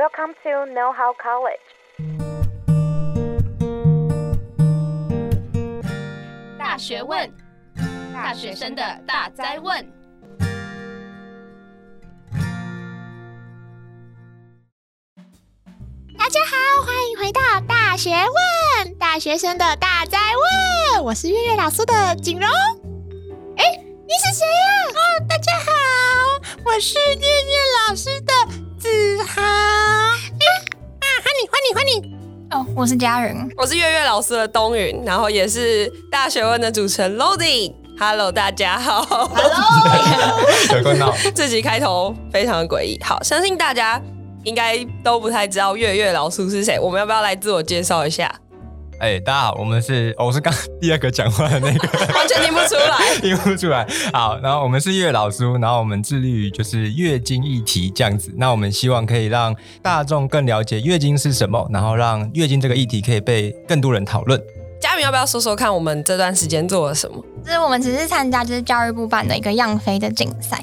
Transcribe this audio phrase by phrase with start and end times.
[0.00, 1.60] Welcome to Know How College。
[6.58, 7.30] 大学问，
[8.14, 9.86] 大学生的大哉问。
[16.18, 20.18] 大家好，欢迎回到大学问，大学生的大哉
[20.94, 21.04] 问。
[21.04, 22.48] 我是月月老师的景荣。
[23.58, 24.62] 哎，你是谁呀？
[24.94, 25.70] 哦，大家好，
[26.64, 28.32] 我是月月老师的
[28.78, 29.79] 子豪。
[31.60, 32.18] 欢迎欢迎。
[32.52, 37.74] 哦，我是佳人，我是月月老师的东云，然后也是大学问的主持人 Loading。
[37.98, 39.02] Hello，大家好。
[39.02, 40.40] Hello，
[40.74, 41.14] 有关闹。
[41.34, 42.98] 这集开头非常的诡异。
[43.04, 44.00] 好，相信大家
[44.44, 48.34] 应该都不太知道月月老师是谁，我们要不要来自我介绍一下？
[49.00, 53.86] 哎、欸，大家好，我们是，哦、我是刚第二个讲话的那个， 完全听不出来， 听不出来。
[54.12, 58.30] 好，然后我们是月老叔，然后我们致力于就是月经议题这样子。
[58.36, 64.38] 那我们希望可以让大众更了解月经是什么，然后让月经这个议题可以被更多人讨论。
[64.78, 67.24] 佳明要不要说说看，我们这段时间做了什么？
[67.42, 70.62] 就是我们只是参加就是教育部办的一个样飞的竞赛。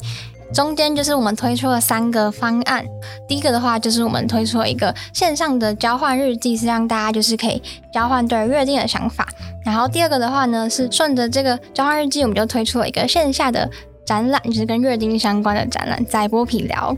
[0.53, 2.85] 中间就是我们推出了三个方案，
[3.27, 7.61] 第一个的话就是我们推出了一个线上的交换日记，是让大家就是可以
[7.93, 9.27] 交换对月经的想法。
[9.65, 13.69] 然后第二个的话呢，是顺着这个交换日记，我们就推出了一个线下的
[14.05, 16.95] 展览，就是跟月经相关的展览，在剥皮聊，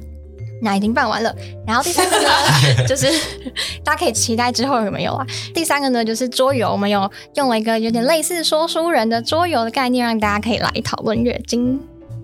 [0.62, 1.36] 那已经办完了。
[1.66, 2.30] 然后第三个呢，
[2.88, 3.08] 就是
[3.84, 5.26] 大家可以期待之后有没有啊？
[5.56, 11.82] 第三个呢，就是桌游，我们有 用了一个有点类似说书人的桌游的概念，让大家可以来讨论月经。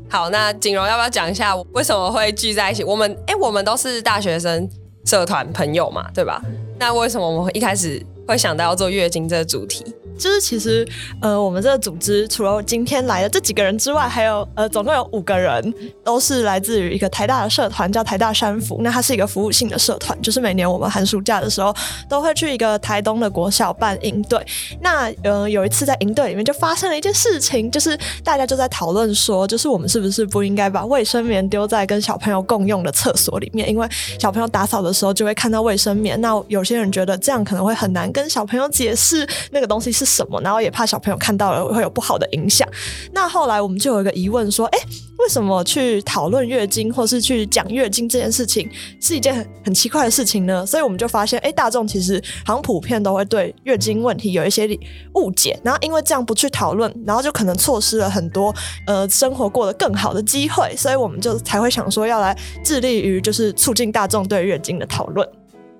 [0.09, 2.84] 好，那锦荣要不要讲一下为什么会聚在一起？
[2.84, 4.70] 我们哎、我们都是大学生
[5.06, 6.42] 社团朋友嘛，对吧？
[6.80, 9.86] 那为什么我们一开始会想到要做月经这个主题？
[10.18, 10.88] 就是其实，
[11.22, 15.73] 呃，我们这个组织除了今天来的这几个人之外，还有呃，总共有五个人，
[16.06, 18.80] 都是来自于一个台大的社团，叫台大山服。
[18.82, 21.76] 那它是一个服务性的社团，就是每年我们寒暑假的时候，
[22.08, 24.42] 都会去一个台东的国小办营队。
[24.80, 33.86] 那呃，有一次在营队里面就发生了一件事情，就是大家就在讨论说，就是我们是不是不应该把卫生棉丢在跟小朋友共用的厕所里面，因为
[34.17, 36.20] 小朋友打扫的时候就会看到卫生棉。
[36.22, 40.03] 那有些人觉得这样可能会很难跟小朋友解释那个东西是。
[40.15, 40.39] 什么？
[40.42, 42.65] 然后也怕小朋友看到了会有不好的影响。
[43.11, 44.80] 那后来我们就有一个疑问说：哎，
[45.17, 48.70] 为什么去讨论月经或是去讲月经这件事情
[49.02, 50.65] 是一件很很奇怪的事情呢？
[50.65, 54.70] 所以我们就发现，哎，大众其实好像普遍都会对月经问题有一些
[55.15, 55.59] 误解。
[55.64, 58.55] 然后因为这样不去讨论，然后就可能错失了很多
[58.87, 60.73] 呃生活过得更好的机会。
[60.77, 62.33] 所以我们就才会想说要来
[62.64, 65.27] 致力于就是促进大众对月经的讨论。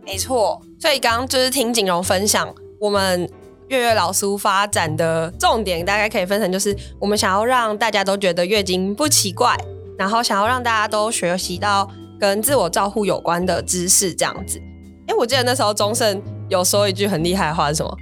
[0.06, 3.30] 没错，所以刚刚就是听景荣分享我们。
[3.68, 9.58] 月月老师发展的重点大概可以分成，就是我们想要让大家都觉得月经不奇怪，
[9.98, 11.90] 然后想要让大家都学习到
[12.20, 14.62] 跟自我照护有关的知识，这样子。
[15.08, 17.98] 哎，我记得那时候钟盛有说一句很厉害的话是什么？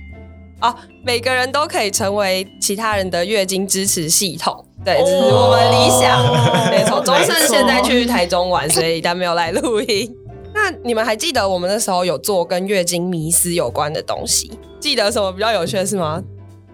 [0.60, 4.66] 哦，每个人都可以成为其他人的月经支持系统。
[4.84, 6.20] 对，这是我们理想。
[6.28, 10.14] 哦、没错，钟盛现在去台中玩，所以他没有来录音。
[10.64, 14.50] 那你们还记得我们那时候有做跟月经迷思有关的东西？
[14.80, 16.24] 记得什么比较有趣的是吗？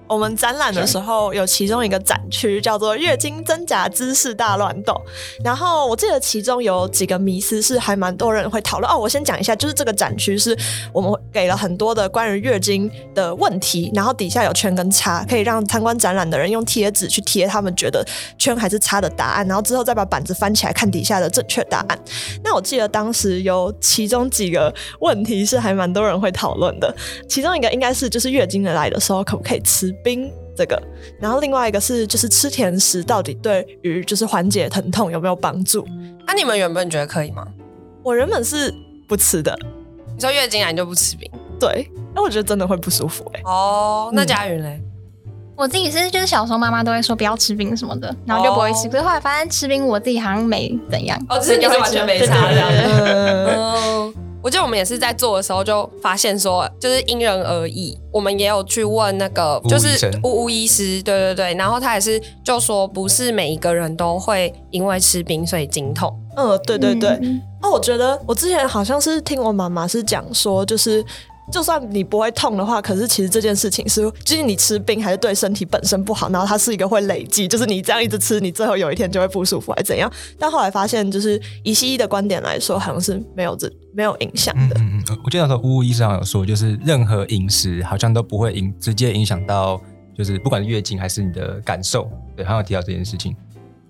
[0.10, 5.00] 我们展览的时候有其中一个展区叫做“月经真假知识大乱斗”，
[5.46, 8.98] 然后我记得其中有几个迷思是还蛮多人会讨论哦。
[8.98, 10.58] 我先讲一下，就是这个展区是
[10.92, 18.04] 我们给了很多的关于月经的问题，然后底下有圈跟叉，可以让参观展览的人用贴纸去贴他们觉得
[18.40, 22.00] 圈还是叉的答案，然后之后再把板子翻起来看底下的正确答案。
[22.44, 26.92] 那我记得当时有其中几个问题是还蛮多人会讨论的，
[27.28, 30.82] 其中一个应该是就是月经的来的时候可不可以吃冰这个，
[31.20, 35.86] 然后另外一个是就是吃甜食到底对于就是缓解疼痛有没有帮助？
[36.26, 37.46] 那、啊、你们原本觉得可以吗？
[38.04, 38.74] 我原本是
[39.08, 39.58] 不吃的。
[40.16, 41.30] 你说月经来你就不吃冰？
[41.60, 43.44] 对，那我觉得真的会不舒服哎、欸。
[43.46, 44.86] 哦，那佳云嘞、嗯？
[45.56, 48.88] 我自己是就是小时候妈妈都会说不要吃冰什么的，然后就不会吃。
[48.88, 51.22] 哦、可是后来发现吃冰我自己好像没怎样。
[51.28, 54.14] 哦，吃冰是完全没差这样。
[54.40, 54.42] 嗯。
[54.42, 57.98] 我记得我们也是在做的时候就发现说，就是因人而异。
[58.12, 66.12] 我们也有去问那个，就是乌乌医师，对对对，然后他也是就说，不是每一个人都会因为吃冰所以经痛。
[66.36, 67.10] 嗯，对对对。
[67.22, 71.06] 嗯、哦，我觉得我之前好像是听我妈妈是讲说，就是。
[71.52, 80.12] 就算你不会痛的话，可是其实这件事情是，就是你吃冰还是对身体本身不好，然后它是一个会累积，就是你这样一直吃，你最后有一天就会不舒服，还是怎样？
[80.38, 84.76] 但后来发现，就是以西医的观点来说，好像是没有这没有影响的。
[84.80, 89.82] 嗯嗯，我记得那时候乌乌医生有说，就是任何饮食好像都不会影直接影响到，
[90.18, 93.36] 就是不管是月经还是你的感受，对，好像有提到这件事情。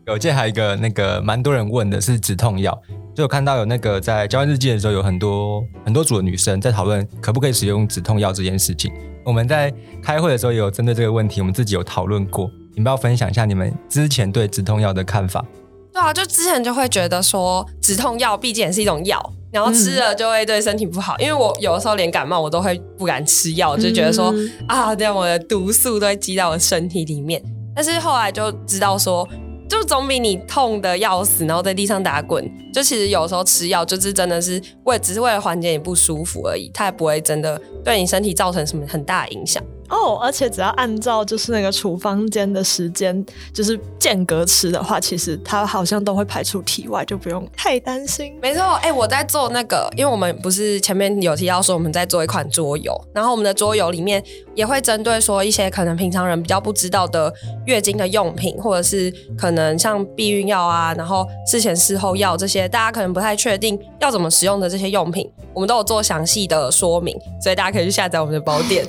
[0.10, 2.78] 有，这还有一个那个蛮多人问的是止痛药，
[3.16, 8.92] 就有看到有那个在交换日记的时候，有很多很多组的女生在讨论可不可以使用止痛药这件事情。
[9.24, 9.72] 我们在
[10.02, 12.50] 开会的时候也有针对这个问题，我们自己有讨论过。
[12.74, 15.46] 你们要分享一下你们之前对止痛药的看法？
[15.92, 19.22] 对啊，就之前就会觉得说止痛药毕竟也是一种药，
[19.52, 21.16] 然后吃了就会对身体不好。
[21.16, 27.44] 嗯、因为我有的时候连感冒我都会不敢吃药，就觉得说、嗯、啊，这样我的毒素都会积到我身体里面。
[27.76, 29.28] 但是后来就知道说，
[29.70, 32.44] 就总比你痛得要死，然后在地上打滚。
[32.74, 39.64] 就其实有时候吃药就是真的是为只是为了缓解你不舒服而已，它也不会真的对你身体造成什么很大的影响。
[39.90, 48.34] 哦，而且只要按照就是那个处方间的时间，就是间隔吃的话，其实它好像都会排出体外，就不用太担心。
[48.42, 54.24] 没错，哎、欸，我在做那个，因为我们不是前面有提到说我们在做一款桌游，然后我们的桌游里面
[54.56, 57.34] 也会针对说一些可能平常人比较不知道的
[57.66, 68.86] 月经的用品，或者是可能像避孕药啊，然后事前事后药这些，大家可能不太确定要怎么使用的这些用品，我们都有做详细的说明，所以大家可以去下载我们的宝典。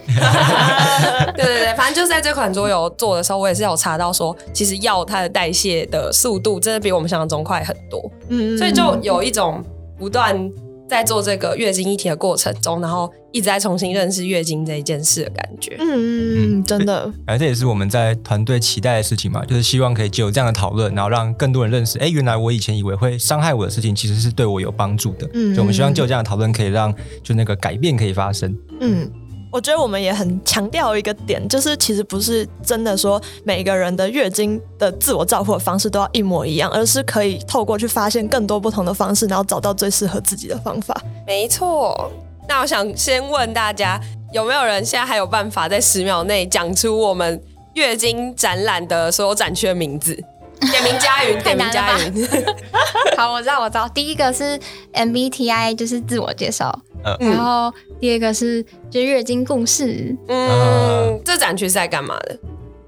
[1.36, 8.10] 对对对，反正就是在这款桌游做的时候，我也是有查到说，其实药它的代谢的速度真的比我们想象中快很多。
[8.28, 9.62] 嗯，所以就有一种
[9.98, 10.50] 不断
[10.88, 15.76] 在做这个月经一体的过程中，然后一直在重新认识月经这一件事的感觉。
[15.78, 17.04] 嗯嗯，真的。
[17.26, 25.28] 反正这也是我们在团队期待的事情嘛，就是希望可以就有这样的讨论，然后让更多人认识，哎，原来我以前以为会伤害我的事情，其实是对我有帮助的。
[25.34, 28.52] 嗯，所以我们希望就有这样的讨论，可以让就那个改变可以发生。
[28.80, 29.08] 嗯。
[29.50, 41.00] 我觉得我们也很强调一个点，就是其实不是真的说每个人的月经的自我照顾的方式都要一模一样，而是可以透过去发现更多不同的方式，然后找到最适合自己的方法。
[41.26, 42.10] 没错。
[42.48, 44.00] 那我想先问大家，
[44.32, 47.40] 有没有人现在还有办法在十秒内讲出我们
[47.74, 50.14] 月经展览的所有展区的名字？
[50.60, 52.28] 点名佳云， 点名佳云。
[53.16, 53.88] 好，我知道，我知道。
[53.88, 54.58] 第一个是
[54.92, 56.76] MBTI，就是自我介绍。
[57.04, 60.16] 嗯，然后第二个是就是月经故事。
[60.28, 62.38] 嗯，这展区是在干嘛的？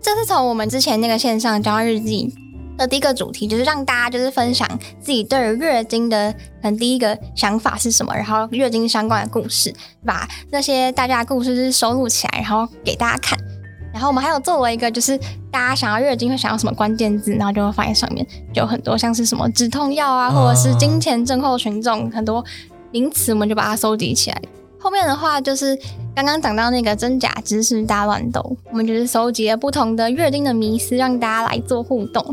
[0.00, 2.32] 这是从我们之前那个线上交换日记
[2.76, 4.68] 的第一个主题，就是让大家就是分享
[5.00, 9.72] 自己对于月经的可能第一个想法是什么，然后月经相关的故事，
[10.04, 13.38] 把那些大家的故事就是收录起来，然后给大家看。
[13.92, 15.18] 然后我们还有做了一个，就是
[15.50, 22.42] 大家想要月经会想要什么关键字，然后就会放在上面，就很多像是什么止痛药啊，或者是金钱症候群种很多
[22.92, 24.40] 名词，我们就把它收集起来。
[24.78, 25.78] 后面的话就是
[26.14, 32.24] 刚刚讲到那个真假知识大乱斗，我们就是收集了不同的月经的迷思，让大家来做互动。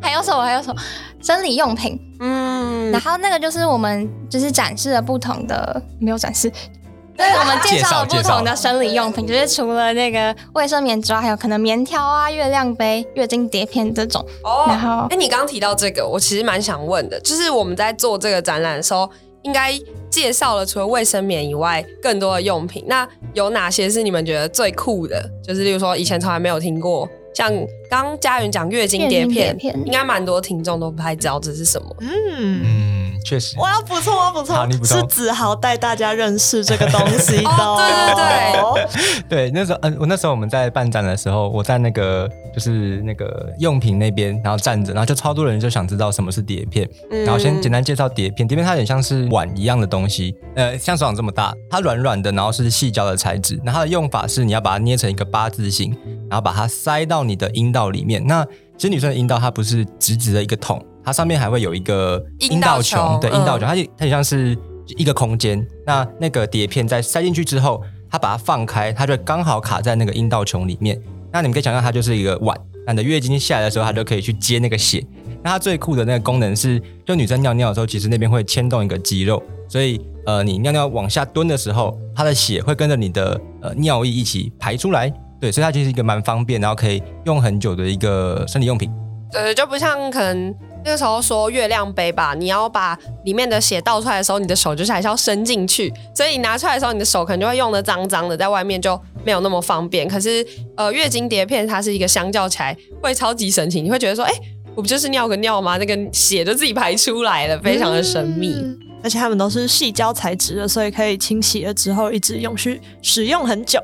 [0.00, 0.42] 还有什么？
[0.42, 0.80] 还有什么？
[1.22, 6.52] 生理用品，嗯，然后那个就是我们就是展示了不同的，没有展示。
[7.16, 14.20] 对，我们介绍了不同的生理用品，就是除了那个卫生棉之外，还有可能棉条啊、月亮杯、月经碟片这种。
[14.42, 19.08] 哦，然后，哎，你刚刚提到这个，我其实蛮想问的，就是我们在做这个展览的时候，
[19.44, 19.72] 应该
[20.10, 22.84] 介绍了除了卫生棉以外更多的用品。
[22.86, 25.30] 那有哪些是你们觉得最酷的？
[25.42, 27.52] 就是例如说以前从来没有听过，像
[27.90, 31.96] 刚刚佳云讲月经碟片，碟片应该蛮多听众都不太知道这是什么。
[32.00, 32.94] 嗯。
[33.24, 37.48] 确实，我要补充，我要补充，你补充，是子豪带大家认识这个东西 的。
[37.48, 55.96] 哦，对对对，对，那时候，嗯，我那时候我们在办展的时候，我在那个就是那个用品那边，然后站着，然后就超多人就想知道什么是碟片，嗯、然后先简单介绍碟片，碟片它有点像是碗一样的东西，呃，像手掌这么大，它软软的，然后是细胶的材质，然后它的用法是你要把它捏成一个八字形，
[56.34, 58.20] 然后把它塞到你的阴道里面。
[58.26, 58.44] 那
[58.76, 60.84] 其实女生的阴道它不是直直的一个桶。
[61.04, 64.58] 它上面还会有一个阴道球，对，阴道琼，它就它就像是
[64.96, 65.64] 一个空间。
[65.86, 71.00] 那那个碟片在塞进去之后，它把它放开，它就刚好卡在那个阴道球里面。
[71.32, 72.58] 那你们可以想象，它就是一个碗。
[72.84, 75.06] 那你的月经下来的时候，它就可以去接那个血。
[75.44, 85.12] 那它最酷的那个功能是，就女生尿尿的时候，其实那边会牵动一个肌肉，所以呃，你尿尿往下蹲的时候，它的血会跟着你的呃尿液一起排出来。
[85.40, 88.90] 对，所以它就是一个蛮方便，然后可以用很久的一个生理用品。
[89.30, 90.54] 对，就不像可能。
[90.86, 100.06] 那个时候说月亮杯吧，你要把里面的血倒出来的时候，你的手就是还是要伸进去，所以你拿出来的时候，你的手可能就会用的脏脏的，在外面就没有那么方便。
[100.06, 104.32] 可是呃，月经碟片它是一个相较起来会超级神奇，你会觉得说，哎，
[104.74, 105.78] 我不就是尿个尿吗？
[105.78, 108.52] 那个血就自己排出来了，非常的神秘。
[108.54, 113.82] 嗯，而且它们都是细胶材质的，所以可以清洗了之后一直永续使用很久。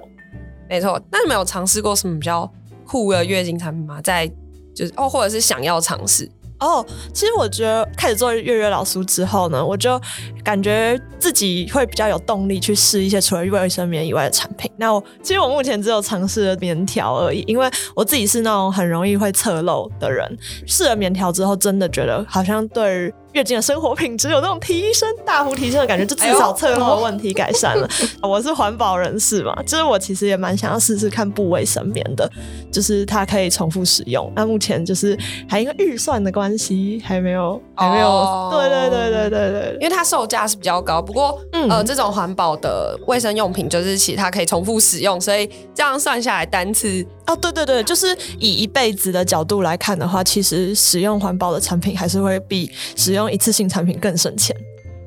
[0.71, 2.49] 没错，那你们有尝试过什么比较
[2.87, 4.01] 酷的月经产品吗？
[4.01, 4.25] 在
[4.73, 6.31] 就是哦，或者是想要尝试？
[6.61, 10.01] 哦，其实我觉得开始做月月老苏之后呢，我就
[10.45, 14.71] 感觉自己会比较有动力去试一些除了卫生棉以外的产品。
[14.77, 20.39] 那我其实我目前只有尝试了棉条而已，因为我自己是那种很容易会侧漏的人。
[20.67, 27.89] 试了棉条之后，真的觉得好像对月经的生活品质有那种提升、大幅提升的感觉，就至少侧漏问题改善了。
[28.21, 32.31] 哎、 我是环保人士嘛，就是我其实也蛮想要试试看布卫生棉的，
[32.71, 34.31] 就是它可以重复使用。
[34.37, 35.19] 那目前就是
[35.49, 36.51] 还因为预算的关系。
[36.51, 41.03] 关系还没有，还没有，哦、对对对对对对，因为它售价是比较高。
[41.03, 54.57] 不过，嗯、呃，这种环保的卫生用品就是其实它可以重复使用，所以这样算下来单次哦，对对对，就是以一辈子的角度来看的话，其实使用环保的产品还是会比使用一次性产品更省钱。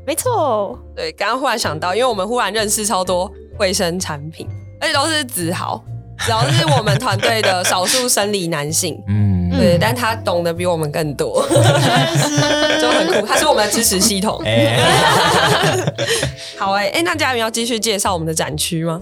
[0.05, 4.45] 没错，对，刚刚忽然想到，因为我们忽然认识超多卫生产品，
[4.81, 5.81] 而且都是子豪，
[6.19, 9.33] 子豪是我们团队的少数生理男性，嗯。
[9.55, 11.45] 对，但他懂得比我们更多，
[12.81, 13.27] 就很酷。
[13.27, 14.41] 他是我们的支持系统。
[16.57, 18.99] 好哎、 欸，哎、欸，那嘉云要继续介绍我们的展区吗？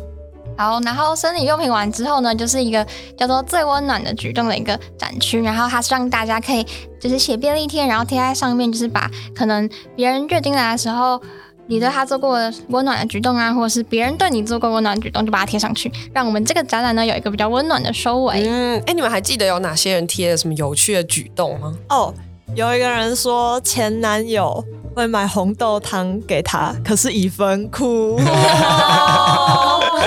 [0.57, 2.85] 好，然后生理用品完之后呢，就是一个
[3.17, 5.41] 叫做“最温暖的举动”的一个展区。
[5.41, 6.65] 然后它是让大家可以
[6.99, 11.21] 就是写便利贴，然后贴在上面，就是把可能别人月经来的时候。
[11.67, 18.45] 你对他做过的温暖的举动啊，或者是别人对你做过温暖的举动，就把它贴上去，让我们这个展览呢有一个比较温暖的收尾。
[18.45, 21.73] 嗯，哎、欸，你们还记得有哪些人贴了什么有趣的举动吗？
[21.87, 22.13] 哦，
[22.55, 24.61] 有一个人说前男友
[24.93, 28.19] 会买红豆汤给他，可是已分哭。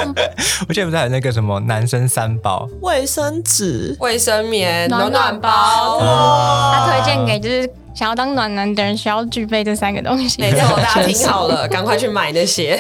[0.68, 5.98] 我记得不是还有那个什么男生三宝：卫生纸、卫生棉、暖暖包。
[6.00, 7.70] 他推荐给就是。
[7.94, 10.42] 想要当暖男的人需要具备这三个东西。
[10.42, 12.76] 没错，大家听好了， 赶快去买那些。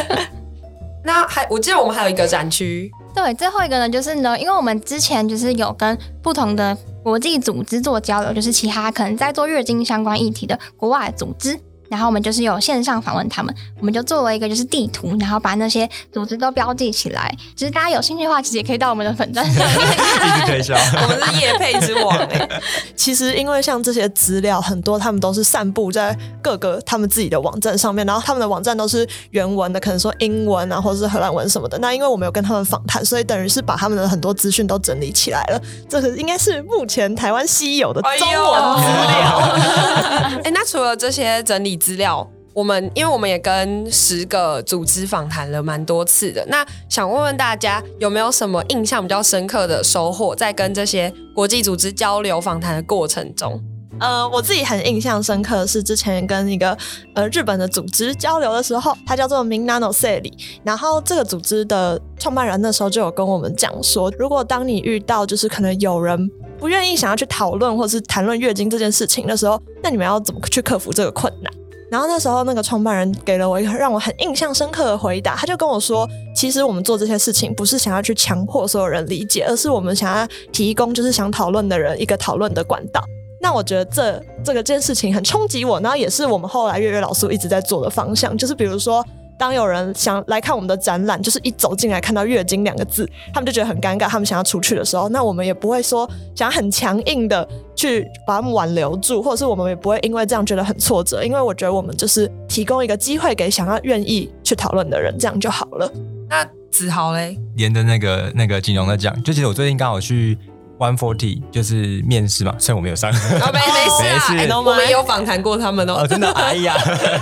[1.02, 2.90] 那还，我记得我们还有一个展区。
[3.14, 11.58] 对，最后一个呢，就是呢，因为我们之前就是有跟不同的国际组织做交流，就是其他可能在做月经相关议题的国外组织。
[11.88, 17.34] 然后我们就是有线上访问他们，我们就做了一个就是地图，然后把那些组织都标记起来。
[17.56, 20.74] 其实大家有兴趣的话，其实也可以到我们的粉站上面继续推销。
[21.02, 22.48] 我们是业配之王哎。
[22.94, 31.78] 其实因为像这些资料很多，他们都是散布在各个他们自己的网站上面，然后他们的网站都是原文的，可能说英文啊，或者是荷兰文什么的。
[31.78, 35.58] 那因为我们有跟他们访谈，所以等于是把他们的很多资讯都整理起来了。
[35.88, 39.38] 这个应该是目前台湾稀有的中文资料。
[39.38, 41.77] 哎，哎， 那除了这些整理。
[41.78, 53.62] 资料，我们因为我们也跟十个组织访谈了蛮多次的，那想问问大家有没有什么印象比较深刻的收获，在跟这些国际组织交流访谈的过程中？
[54.00, 56.76] 呃，我自己很印象深刻的是之前跟一个
[57.14, 60.32] 呃日本的组织交流的时候，它叫做 Minna no Seiri，
[60.62, 66.30] 然后这个组织的创办人那时候就有跟我们讲说，如果当你遇到就是可能有人
[66.60, 71.52] 不愿意想要去讨论或是谈论月经这件事情的时候，那你们要怎么去克服这个困难？
[71.90, 83.02] 然后那时候，那个创办人给了我一个让我很印象深刻的回答，他就跟我说：“其实我们做这些事情不是想要去强迫所有人理解，而是我们想要提供就是想讨论的人一个讨论的管道。”
[83.40, 89.04] 那我觉得这这个件事情很冲击我，然后也是我们后来月月老师一直在做的方向，就是比如说。
[89.38, 105.88] 当有人想来看我们的展览，就是一走进来看到“月经”两个字，他们就觉得很尴尬，他们想要出去的时候，那我们也不会说想很强硬的去把他们挽留住，或者是我们也不会因为这样觉得很挫折，因为我觉得我们就是提供一个机会给想要愿意去讨论的人，这样就好了。
[106.28, 110.36] 那子豪嘞，连着那个那个锦荣的讲，就其实我最近刚好去。
[110.78, 115.96] One Forty 就是面试嘛，虽然我没有上，哦、没 没事，没事，我们有访谈过他们哦。
[116.02, 116.76] 哦，真的，哎呀，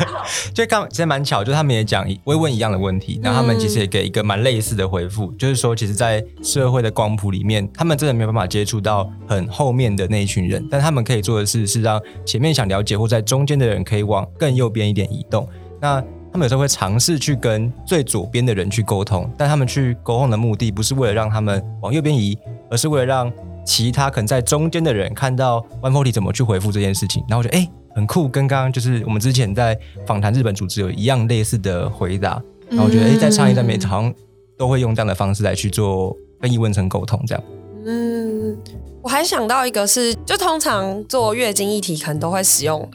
[0.53, 15.49] 就刚其实蛮巧，就他们也讲，会问一样的问题，然后他们其实也给一个蛮类似的回复，嗯、就是说，其实，在社会的光谱里面，他们真的没有办法接触到很后面的那一群人，但他们可以做的事是让前面想了解或在中间的人可以往更右边一点移动。
[15.81, 16.03] 那
[16.37, 22.37] 他们有时候会尝试去跟最左边的人去沟通，但他们去沟通的目的不是为了让他们往右边移，
[22.71, 23.33] 而是为了让
[23.65, 29.75] 其他可能在中间的人看到 One Forty 怎么去回复这件事情，然后我觉得哎、欸、很酷，跟刚刚就是我们之前在
[30.07, 32.39] 访谈日本组织有一样类似的回答，
[32.69, 34.15] 然后我觉得哎、欸、在倡议上面好像
[34.59, 37.43] 都会用这样的方式来去做跟疑问层沟通这样。
[37.87, 38.55] 嗯，
[39.01, 42.87] 我还想到一个是，就通常做月经议题可能都会使用。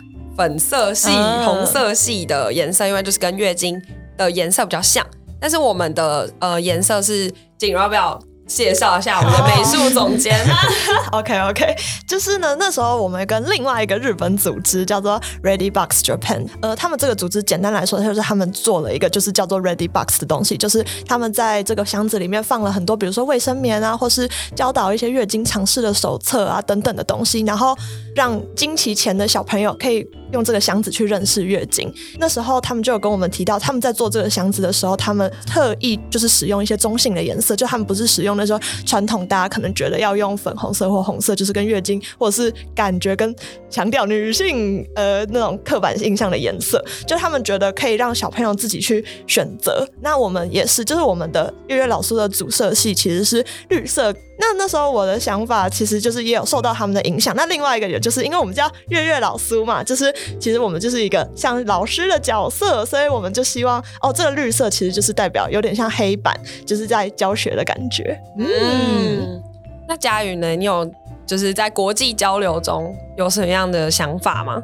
[0.41, 1.07] 粉色系、
[1.45, 3.79] 红色系的颜色，因为就是跟月经
[4.17, 5.05] 的颜色比较像。
[5.39, 10.36] 但是我们的呃颜色是，景荣要不要介绍一下我们的美术总监？
[11.13, 11.75] OK OK，
[12.07, 27.77] 就是呢，那时候我们跟另外一个日本组织叫做 Ready Box Japan，呃，他们这个组织简单来说就是他们做了一个就是叫做 Ready Box 的东西，就是他们在这个箱子里面放了很多，比如说卫生棉啊，或是教导一些月经常识的手册啊等等的东西，然后。
[28.15, 31.91] 让经期前的小朋友可以用这个箱子去认识月经。
[32.20, 43.34] 那时候他们就有跟我们提到，他们在做这个箱子的时候，他们特意就是使用一些中性的颜色，就他们不是使用那种传统大家可能觉得要用粉红色或红色，就是跟月经或者是感觉跟
[43.70, 49.88] 强调女性呃那种刻板印象的颜色，就他们觉得可以让小朋友自己去选择。
[50.01, 54.13] 那我们也是，就是我们的月月老师的主色系其实是绿色。
[54.39, 57.36] 那那时候我的想法其实就是也有受到他们的影响。
[57.36, 68.20] 那另外一个也就是因为我们叫月月老苏嘛，就是其实我们就是一个像老师的角色，所以我们就希望哦，这个绿色其实就是代表有点像黑板，就是在教学的感觉。
[68.38, 69.43] 嗯，嗯，
[69.88, 70.55] 那佳宇呢？
[70.55, 70.89] 你有
[71.25, 74.62] 就是在国际交流中有什么样的想法吗？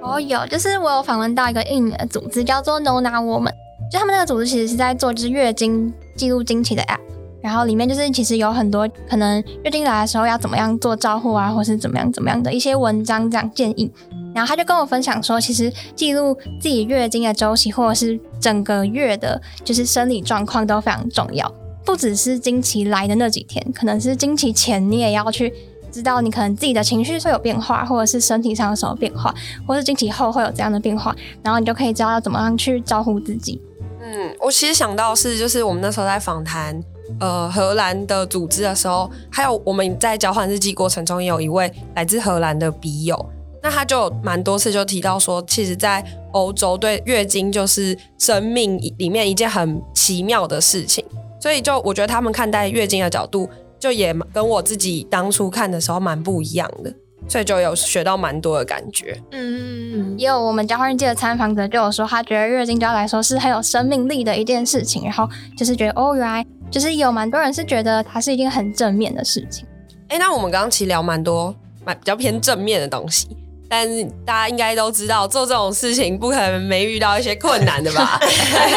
[0.00, 3.52] 哦，有，就是我有访问到一个印尼的组织叫做 Nona Woman，
[3.90, 7.00] 就他们那个组织其实是在做就是月经记录经期的 App。
[7.40, 13.90] 然后里面就是其实有很多可能月经来的时候要怎么样做照护啊，或是怎么样怎么样的一些文章这样建议。
[14.34, 21.52] 然后他就跟我分享说，其实记录自己月经的周期或者是整个月的，就是生理状况都非常重要。
[21.84, 25.52] 不只是经期来的那几天，可能是经期前你也要去
[25.90, 29.34] 知道你可能自己的情绪会有变化，或者是身体上有什么变化，
[29.66, 33.60] 或是经期后会有这样的变化，然后你就可以知道要怎么样去照顾自己。
[34.00, 36.80] 嗯，我其实想到是就是我们那时候在访谈。
[37.20, 43.26] 呃，荷兰的组织的时候，还有我们在交换日记过程中，也有一位来自荷兰的笔友，
[43.62, 51.04] 那他就蛮多次就提到说，其实，在欧洲对月经就是生命里面一件很奇妙的事情，
[51.40, 53.48] 所以就我觉得他们看待月经的角度，
[53.80, 56.92] 就也跟我自己当初看的时候蛮不一样的，
[57.26, 59.18] 所以就有学到蛮多的感觉。
[59.32, 66.44] 嗯，也有我们交换日记的参访者就有说，他觉得月经对他来说是很有生命力的一件事情，然后就是觉得哦，原来。
[66.70, 69.66] 就是有蛮多人是觉得它是一件很正面的事情。
[70.08, 73.26] 哎、欸，那我们刚刚其实聊蛮多蛮比较偏正面的东西，
[73.70, 78.20] 但是大家应该都知道，做这种事情不可能没遇到一些困难的吧？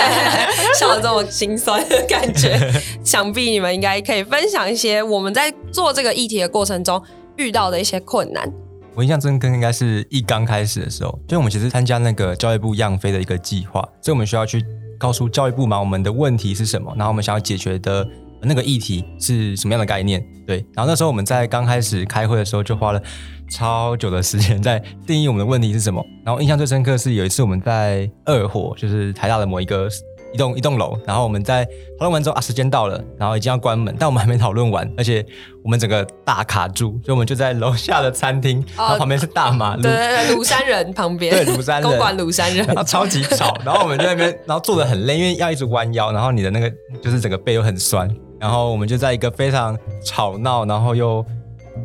[0.79, 2.57] 笑得这么心酸的感觉，
[3.03, 7.03] 想必你们应该可以分享一些我们在做这个议题的过程中
[7.41, 8.51] 遇到的一些困难。
[8.93, 14.63] 我印象深刻，应该是一刚开始的时候，就我们其实参加那个教育部样飞的一个计划，所以我们需要去。
[15.01, 16.93] 告诉教育部嘛，我们的问题是什么？
[16.95, 18.08] 然后我们想要解决的
[18.43, 20.23] 那个议题是什么样的概念？
[20.45, 23.01] 对，然后那时候我们在刚开始开会的时候，就花了
[23.49, 26.06] 超久的时间在定义我们的问题是什么。
[26.23, 29.89] 然后印象最深刻是有一次我们在二火，就是台大的某一个。
[30.34, 31.65] 一栋一栋楼，然后我们在
[31.98, 35.26] 讨论完之后啊，时间到了，然后已经要关门，但我们还没讨论完，而且
[35.63, 51.26] 我们整个大卡住，所以我们就在楼下的餐厅，然后旁边是大马路，对对对，庐山人 旁边，对庐山人，公馆庐山人，然后超级吵，然后我们在那边，然后坐的很累，因为要一直弯腰，然后你的那个就是整个背又很酸，然后我们就在一个非常吵闹，然后又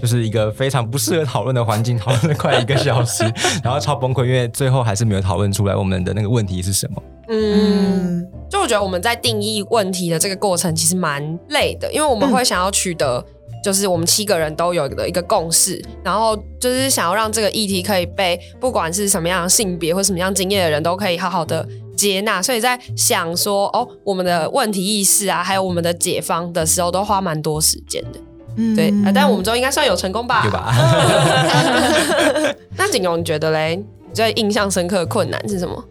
[0.01, 3.25] 就是一个非常不适合讨论的环境，讨论了快一个小时，
[3.63, 7.03] 然后超崩溃，因为最后还是没有讨论出来我们的那个问题是什么。
[7.29, 13.25] 嗯，就我觉得我们在定义问题的这个过程其实蛮累的，因为我们会想要取得，
[13.65, 28.21] 就是我们七个人都有的一个共识，然后就是想要让这个议题可以被不管是什么样的性别或什么样经验的人都可以好好的接纳，所以在想说哦，我们的问题意识啊，还有我们的解方的时候，都花蛮多时间的。
[28.57, 30.43] 嗯，对，但我们中应该算有成功吧？
[30.45, 30.75] 有吧？
[32.77, 33.77] 那景荣你觉得嘞？
[33.77, 35.83] 你最印象深刻的困难是什么？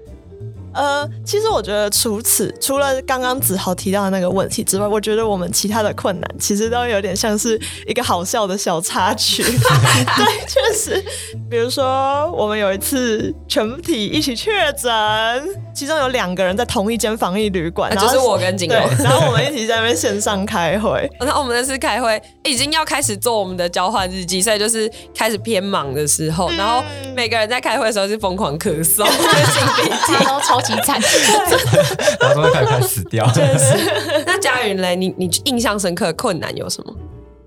[0.76, 9.42] 呃，其实我觉得除此除了刚刚子豪提到的那个问题之外，我觉得我们其他的困难其实都有点像是一个好笑的小插曲。
[9.48, 11.02] 对，确实，
[11.50, 14.92] 比如说我们有一次全体一起确诊，
[15.74, 21.10] 其中有两个人在同一间防疫旅馆，就是我跟景荣，然后我们一起在那边线上开会。
[21.22, 26.84] 然 后我们那次开会已经要开始做我们的交换日记，所以就是开始偏忙的时候，然后
[27.16, 30.62] 每个人在开会的时候是疯狂咳嗽， 擤鼻涕，然后超。
[30.66, 31.00] 凄惨，
[32.20, 33.26] 然后都会快快死掉。
[33.32, 33.76] 真是
[34.26, 36.94] 那佳云嘞，你你印象深刻的困难有什么？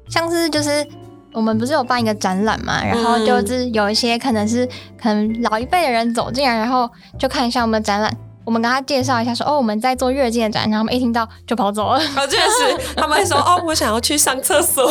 [0.09, 0.87] 像是就是
[1.33, 4.67] 我们不是有办一个展览嘛，然后就是有一些可能是
[5.01, 8.11] 可能老一辈的人走进来，然后就看一下我们的展览，
[8.47, 11.99] 我们跟他介绍一下说哦，我们在做月经的展，然后他们一听到就跑走了。
[12.17, 14.91] 哦，确实，他们会说 哦，我想要去上厕所，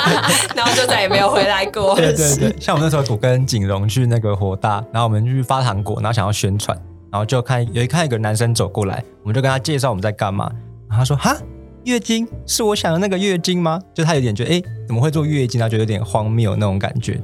[0.56, 1.94] 然后就再也没有回来过。
[1.94, 6.74] 对对对，像我们那时候，我跟景荣去那个火大，然后我们去发糖果，然后想要宣传。
[7.14, 10.50] 然后就看有一看一个男生走过来，我们就跟他介绍我们在干嘛。
[10.88, 11.40] 然后他说：“哈，
[11.84, 15.60] 月经是我想的那个月经吗？”就他有点觉得，哎，怎么会做月经？
[15.60, 17.20] 他觉得有点荒谬那种感觉。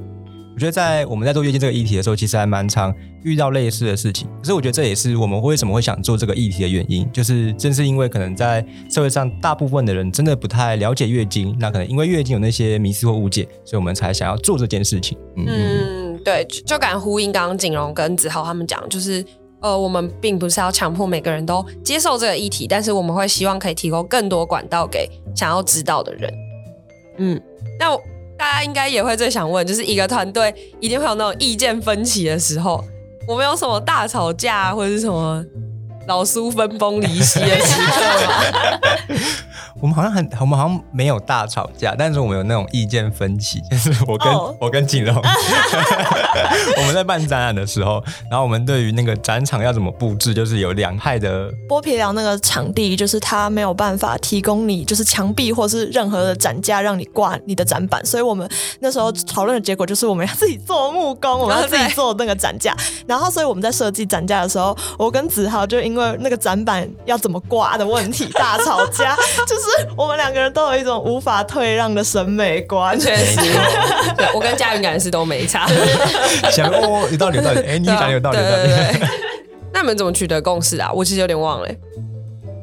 [0.53, 4.29] 我觉得在我们在做月经这个议题的时候，其实还蛮常遇到类似的事情。
[4.39, 15.17] 可是我觉得这也是我们为什么会想做这个议题的原因，就是正是因为可能在社会上大部分的人真的不太了解月经，那可能因为月经有那些迷思或误解，所以我们才想要做这件事情。
[15.35, 16.01] 嗯。
[16.23, 19.25] 对，就敢呼应刚刚景荣跟子豪他们讲，就是
[19.61, 26.33] 呃，我们并不是要强迫每个人都接受这个议题，但是我们会希望可以提供更多管道给想要知道的人。
[27.17, 27.39] 嗯，
[27.79, 27.95] 那
[28.37, 32.83] 大家应该也会最想问，就是一个团队一定会有那种意见分歧的时候，
[33.27, 35.43] 我们有什么大吵架或者是什么
[36.07, 38.33] 老苏分崩离析的时刻吗？
[39.81, 44.55] 我们好像很，我们好像没有大吵架，但是我们有那种意见分歧， 就是我跟、oh.
[44.59, 45.15] 我跟景荣，
[46.77, 51.51] 我们在办展览的时候，然后我们对于那个展场要怎么布置，就是有两派的。
[51.67, 58.47] 剥皮寮那个场地，就是他没有办法提供你，就是墙壁或是任何的展架让你挂你的展板，所以我们
[58.81, 62.75] 那时候讨论的结果就是我们要自己做木工， 我们要自己做那个展架，
[63.07, 69.15] 然后所以我们在设计展架的时候，我跟子豪就因为那个展板要怎么挂的问题大吵架，
[69.47, 69.70] 就是。
[69.95, 73.35] 我们两个人都有一种无法退让的审美观，确实，
[74.17, 75.67] 对，我跟嘉云感觉是都没差。
[76.51, 77.59] 想哦，有道理，有道理。
[77.67, 78.69] 哎，你讲有道理，有道理。
[79.73, 80.91] 那你们怎么取得共识啊？
[80.91, 81.67] 我其实有点忘了。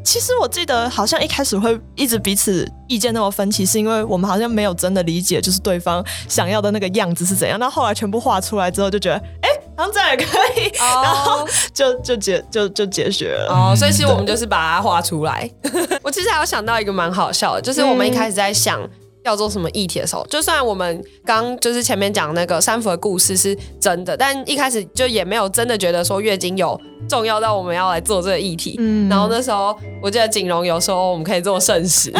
[0.05, 7.59] 其实我记得好像一开始会一直彼此意见那么分歧，是因为我们好像没有真的理解，就是对方想要的那个样子是怎样。
[7.59, 9.49] 那后来全部画出来之后，就觉得，哎。
[9.79, 10.25] 然后这也可
[10.61, 11.05] 以，oh.
[11.05, 13.47] 然后就就结就就结学了。
[13.49, 15.49] 哦，所以其实我们就是把它画出来。
[16.03, 18.81] 我其实还有想到一个蛮好笑的，就是我们一开始在想
[19.25, 28.75] 要做什么议题的时候，嗯、就算我们刚就是前面讲那个山福的故事是真的，但一开始就也没有真的觉得说月经有重要到我们要来做这个议题。
[28.81, 32.13] 嗯，然后那时候我记得景荣有说我们可以做圣食，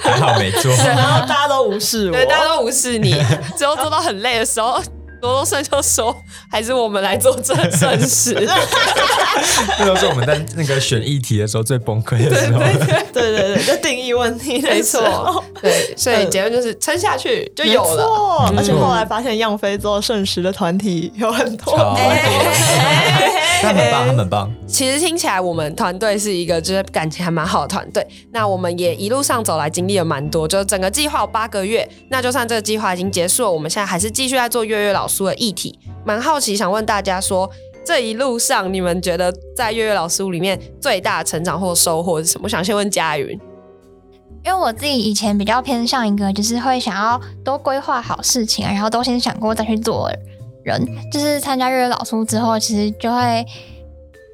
[0.00, 3.22] 还 好没做，然后大家都无视我，对，大家都无视你，
[3.54, 4.82] 最后做到很累的时候。
[5.22, 6.14] 多多胜就说
[6.50, 8.34] ：“还是我们来做这正事。
[9.78, 12.58] ”这都是我们在那个选议题的时候最崩溃的时候。
[12.58, 12.82] 对对
[13.12, 15.44] 对对对对，就定义问题，没错。
[15.60, 18.50] 对，所以结论就是撑下去就有了。
[18.50, 21.96] 嗯、而且后来发现，样飞做圣食的团体有很多。
[23.62, 24.52] 他们棒，他们很棒。
[24.66, 28.06] 其实听起来，我们团队是一个就是感情还蛮好的团队。
[28.32, 30.46] 那我们也一路上走来，经历了蛮多。
[30.48, 35.78] 就是整个计划有八个月，那就算这个计划已经结束了，我们现在还是继续在做月月老苏的议题。
[36.04, 37.48] 蛮好奇，想问大家说，
[37.84, 42.44] 这一路上你们觉得在月月老苏里面最大的成长或收获是什么？
[42.44, 43.38] 我想先问佳云，
[44.44, 50.10] 因为我自己以前比较偏向一个，就是会想要都规划好事情，然后都先想过再去做。
[50.62, 53.46] 人就是参加月月老书之后，其实就会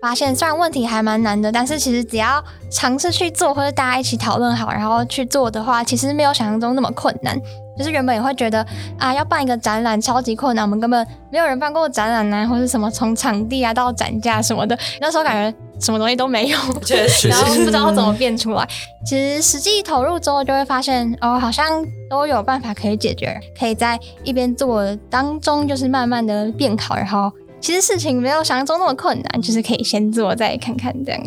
[0.00, 7.36] 发现，虽然问题还蛮难的，但是其实只要尝试去做，或者大家一起讨论好，然后去做的话，其实没有想象中那么困难。
[7.76, 8.66] 就是原本也会觉得
[8.98, 18.68] 啊，要办一个展览超级困难，我们根本没有人办过展览啊，或是什么从场地啊到展架什么的，那时候感觉什么东西都没有，确实， 然后不知道怎么变出来。
[19.06, 26.96] 其实实际投入之后，就会发现哦，好像都有办法可以解决，可以在一边做当中，就是慢慢的变好。
[26.96, 31.22] 然后其实事情没有想象中那么困难，就是可以先做再看看这样。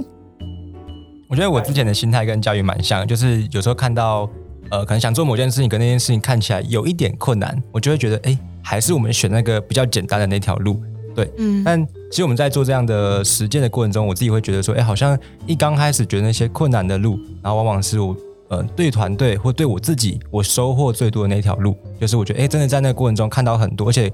[1.29, 4.29] 我觉得我之前的心态跟佳云蛮像，就是有时候看到。
[4.69, 10.81] 呃，可能想做某件事情，跟那件事情看起来有一点困难，我就会觉得，哎，还是我们选那个比较简单的那条路，
[11.15, 11.63] 对，嗯。
[11.63, 18.15] 但其实我们在做这样的实践的过程中，我自己会觉得说，哎，好像一刚开始觉得那些困难的路，然后往往是我，
[18.49, 24.11] 呃，对团队或对我自己，我收获最多的那条路，就是我觉得，哎，真的在那个过程中看到很多，而且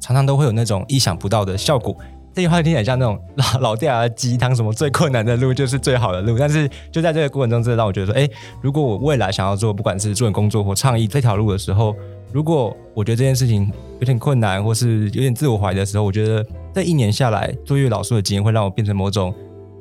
[0.00, 1.96] 常常都会有那种意想不到的效果。
[2.34, 6.36] 这句话听起来像那种老 老掉牙的鸡汤，什么最困难的路就是最好的路。
[6.36, 8.28] 但是就在这个过程中，真的让我觉得说，哎，
[8.60, 11.94] 如果我未来想要做，不管是做工作或倡议这条路的时候，
[12.34, 13.70] 如果我觉得这件事情
[14.00, 16.44] 有点困难，或是有点自我怀疑的时候，我觉得
[16.74, 19.32] 这一年下来做月老师的经验会让我变成某种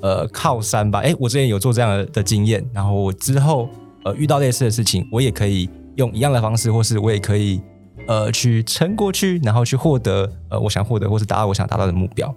[0.04, 1.00] 呃靠山吧。
[1.00, 3.68] 哎，我之前有做这样的的经验，然后我之后
[4.06, 7.60] 呃遇到类似的事情，我也可以用一样的方式，或是我也可以
[8.06, 12.32] 呃去撑过去，然后去获得呃我想获得，或是达到我想达到的目标。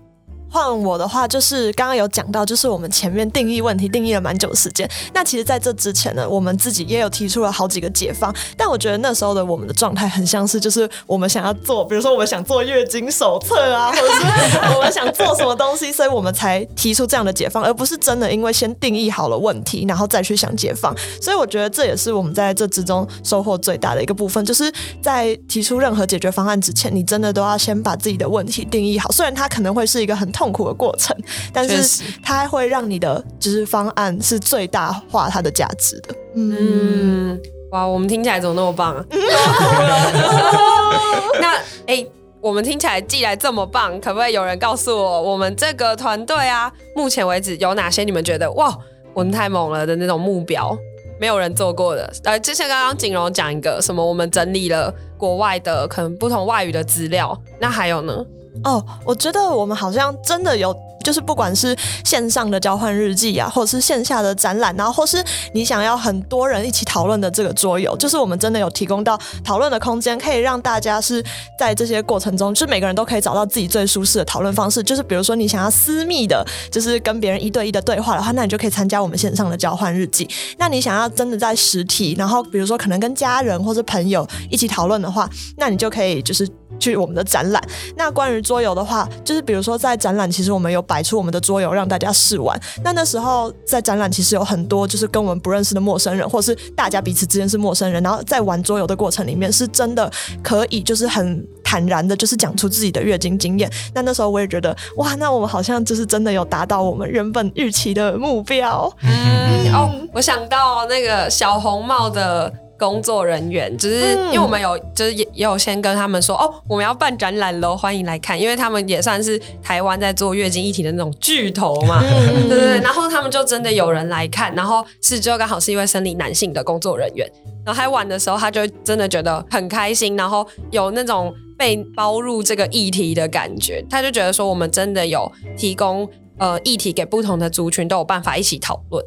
[0.49, 4.89] 换我的话，就是刚刚有讲到，就是我们前面定义问题定义了蛮久时间。
[5.13, 8.35] 那其实，在这之前呢，我们自己也有提出了好几个解方。
[8.57, 20.95] 但我觉得那时候的我们的状态很像是，就是我们想要做，比如说我们想做月经手册啊，或者是我们想做什么东西，所以我们才提出这样的解方，而不是真的因为先定义好了问题，然后再去想解方。
[21.21, 29.11] 所以我觉得这也是我们在这之中收获最大的一个部分，就是在提出任何解决方案之前，你真的都要先把自己的问题定义好。
[29.11, 31.17] 虽然它可能会是一个很痛苦的过程，
[31.51, 36.15] 但是它会让你的就是方案是最大化它的价值的。
[36.35, 39.03] 嗯，哇，我们听起来怎么那么棒啊？
[41.41, 41.55] 那
[41.87, 42.07] 哎、欸，
[42.43, 48.77] 我们听起来既然这么棒，可不可以有人告诉我，我们这个团队啊，目前为止有哪些你们觉得哇，
[49.15, 50.77] 我们太猛了的那种目标？
[51.19, 52.13] 没有人做过的。
[52.25, 58.23] 呃，就像刚刚景荣讲一个什么，我们整理了国外的可能不同外语的资料，那还有呢？
[58.65, 60.86] 哦，我觉得我们好像真的有。
[61.07, 65.23] 就是不管是线上的交换日记啊，或者是线下的展览，然后或是
[65.55, 71.25] 你想要很多人一起讨论的这个桌游，就是我们真的有提供到讨论的空间，可以让大家是
[71.57, 74.83] 在这些过程中，就是每个人都可以找到自己最舒适的讨论方式。
[74.83, 80.29] 就是比如说你想要私密的，就是跟别人一对一的对话的话，那你就可以参加我们线上的交换日记。
[80.59, 86.49] 那你想要真的在实体，然后比如说可能跟家人或是朋友一起讨论的话，那你就可以就是。
[86.79, 87.63] 去我们的展览。
[87.97, 92.59] 那关于桌游的话，就是比如说在展览，其实我们有摆出我们的桌游让大家试玩。
[92.83, 100.11] 那那时候在展览，其实有很多就是跟我们不认识的陌生人，或是大家彼此之间是陌生人，然后在玩桌游的过程里面，是真的
[100.43, 103.71] 可以就是很坦然的，就是讲出自己的月经经验。
[103.95, 108.91] 那那时候我也觉得，哇，那我们好像就是真的有达到我们原本预期的目标。
[109.03, 112.53] 嗯，哦，我想到那个小红帽的。
[112.79, 122.03] 工作人员，只、就是因为我们有，就是也也有先跟他们说，哦，我们要办展览喽，欢迎来看，因为他们也算是台湾在做月经议题的那种巨头嘛，
[122.49, 122.81] 对对对。
[122.81, 127.31] 然后他们就真的有人来看，然后是就刚好是一位生理男性的工作人员，
[127.65, 136.09] 然后他玩的时候，他就真的觉得很开心，然后有那种被包入这个议题的感觉，他就觉得说我们真的有提供
[136.39, 139.05] 呃议题给不同的族群都有办法一起讨论。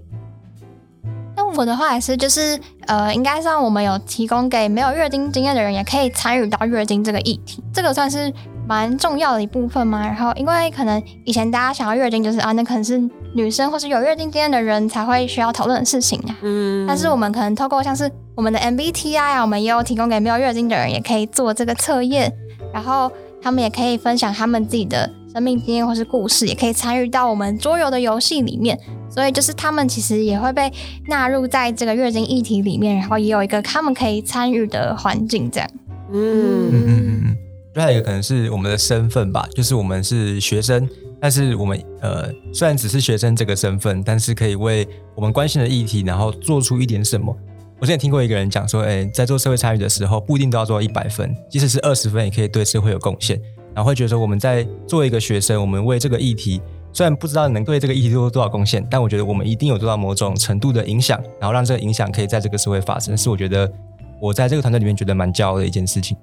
[1.55, 8.31] 我的话也是，就是呃，应该算我们有提供给没有月经经验的人，也可以参与到月经这个议题，这个算是
[8.67, 10.05] 蛮重要的一部分嘛。
[10.05, 12.97] 然后，因为可能以前大家想要月经，就是啊，那可能是
[13.33, 16.37] 女生或是有月经经验的人才会需要讨论的事情啊。
[16.41, 16.85] 嗯。
[16.87, 22.31] 但是我们可能透过像是我们的 MBTI 啊，我们也有提供给没有月经的人，也可以做这个测验，
[22.73, 28.79] 然后他们也可以分享他们自己的生命经验或是故事，也可以参与到我们桌游的游戏里面。
[29.09, 30.71] 所以就是他们其实也会被
[31.07, 35.69] 纳入在这个月经议题里面，然后也有一个他们可以参与的环境，这样。
[36.11, 37.37] 嗯嗯嗯嗯。
[37.73, 40.87] 另外一个可能是我们的身份吧，就是我们是学生，
[41.19, 47.35] 但是我们呃虽然只是学生这个身份，但是可以为我们关心的议题，然后做出一点什么。
[47.81, 53.39] 我之前听过一个人讲说，哎，在做社会参与的时候，不一定都要做到一百分，即使是二十分，也可以对社会有贡献。
[53.73, 56.61] 然后会觉得说，我们在作为一个学生，我们为这个议题。
[56.91, 63.71] 虽然不知道能对这个议题做多少贡献，但我觉得我们一定有做到某种程度的影响，然后让这个影响可以在这个社会发生，是我觉得
[64.19, 66.17] 我在这个团队里面觉得蛮骄傲的一件事情。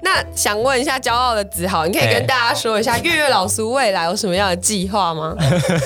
[0.00, 5.36] 那想问一下骄傲的子豪，你可以跟大家说一下月月老师未来有什么样的计划吗？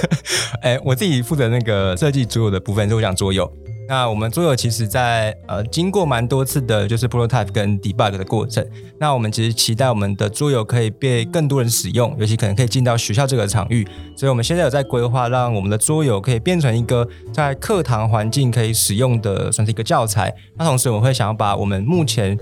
[0.63, 3.51] 哎，我自己负责那个设计桌游的部分，就我想桌游。
[3.89, 8.67] 那我们桌游其实在呃经过蛮多次的，就是 prototype 跟 debug 的过程。
[8.99, 13.87] 那我们其实期待我们的桌游可以被更多人使用，尤其可能可以进到学校这个场域。
[14.17, 20.35] 所以我们现在有在规划，让我们的桌游可以变成一个在课堂环境可以使用的，算是一个教材。
[20.57, 22.37] 那同时我们会想要把我们目前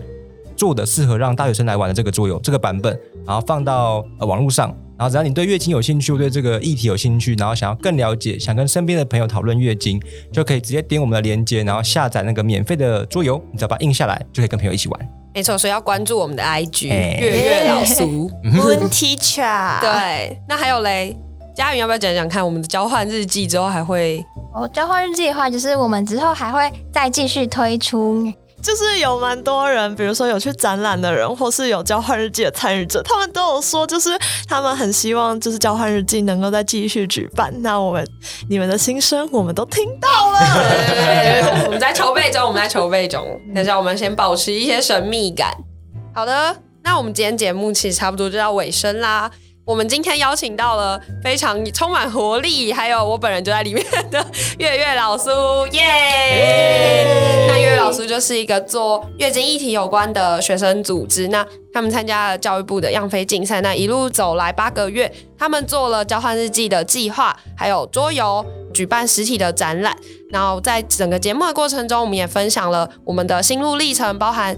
[0.57, 4.75] 做的适合让大学生来玩的这个桌游这个版本，然后放到呃网络上。
[4.97, 10.01] 然后，只要你对月经有兴趣，对这个议题有兴趣，然后想要更了解，想跟身边的朋友讨论月经，
[10.33, 15.09] 就可以直接点我们的链接，然后下载那个免费的桌游，你只要把它印下来，就可以跟朋友一起玩。
[15.35, 19.81] 没错，所以要关注我们的 IG、欸、月月老俗 Moon Teacher。
[19.81, 21.17] 对，那还有嘞，
[21.57, 24.25] 佳云要不要讲讲看，我们的交换日记之后还会？
[24.55, 28.33] 哦，交换日记的话，就是我们之后还会再继续推出。
[28.65, 37.53] 就是有蛮多人，比如说有去展览的人，或是有交换日记的参与者，他们都有说，就是他们很希望，就是交换日记能够再继续举办。
[37.61, 38.03] 那我们
[38.49, 40.39] 你们的心声，我们都听到了。
[41.67, 43.39] 我们在筹备中，我们在筹备中。
[43.55, 45.55] 等一下，我们先保持一些神秘感。
[46.15, 49.31] 好的，那我们今天节目其实差不多就要尾声啦。
[49.67, 54.23] 我们今天邀请到了非常充满活力，还有我本人就在里面的
[54.59, 55.31] 月月老苏，
[55.73, 57.49] 耶、yeah!
[57.49, 69.97] 那月月老苏就是一个做月经议题有关的学生组织，那他们参加了教育部的样飞竞赛，那一路走来八个月，他们做了交换日记的计划，还有桌游，举办实体的展览，
[70.31, 74.55] 然后在整个节目的过程中，我们也分享了我们的心路历程，包含。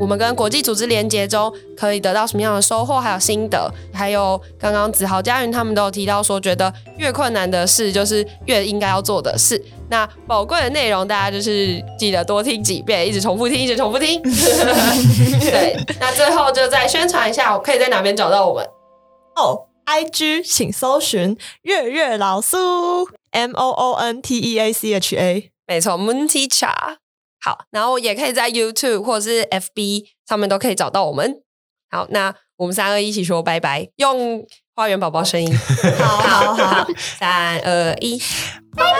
[0.00, 9.62] 我们跟国际组织连接中可以得到什么样的收获，还有心得，还有刚刚子豪、佳云他们都有提到说，觉得越困难的事就是越应该要做的事。
[9.90, 14.22] 那宝贵的内容，大家就是记得多听几遍，一直重复听，一直重复听。
[14.22, 18.64] 对，那最后就再宣传一下，我可以在哪边找到我们？
[19.36, 22.56] 哦，IG 请搜寻月月老苏
[23.32, 26.96] ，M O O N T E A C H A，没错，Moon Teacher。
[27.40, 31.42] 好，然后也可以在 YouTube 或者是 FB 上面都可以找到我们。
[31.90, 35.50] 好，那我们三二一一起说拜拜，用花园宝宝声音。
[35.98, 36.86] 好好好，
[37.18, 38.18] 三二一，
[38.76, 38.92] 拜拜。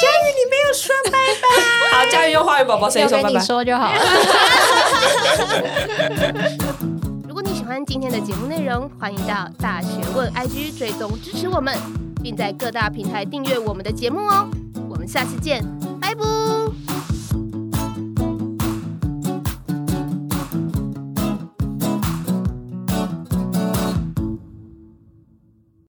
[0.00, 1.48] 佳宇，你没有说拜拜。
[1.96, 3.40] 好，佳宇用花园宝宝声音说拜拜。
[3.40, 3.98] 说就好了。
[7.26, 11.74] 如果你喜欢今天的节目内容，欢迎到大学问 IG 追踪支持我们，
[12.22, 14.48] 并在各大平台订阅我们的节目哦。
[14.90, 15.64] 我们下次见，
[16.14, 16.93] 不.